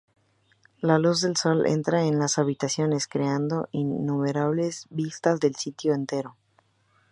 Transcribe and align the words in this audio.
La 0.91 0.95
luz 1.01 1.21
del 1.21 1.35
sol 1.37 1.67
entra 1.67 2.03
en 2.07 2.17
las 2.17 2.39
habitaciones, 2.39 3.05
creando 3.05 3.69
innumerables 3.71 4.87
vistas 4.89 5.39
del 5.39 5.55
sitio 5.55 5.93
entero. 5.93 6.37